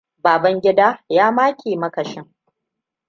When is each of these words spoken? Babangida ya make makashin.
Babangida 0.23 0.87
ya 1.15 1.27
make 1.31 1.75
makashin. 1.81 2.25